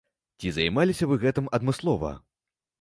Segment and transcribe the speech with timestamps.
[0.39, 2.13] Ці займаліся вы гэтым адмыслова?